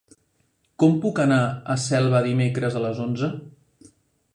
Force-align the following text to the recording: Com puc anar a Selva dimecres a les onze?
Com 0.83 0.97
puc 1.03 1.21
anar 1.25 1.39
a 1.75 1.77
Selva 1.85 2.25
dimecres 2.31 2.79
a 2.83 2.87
les 2.87 3.07
onze? 3.09 3.35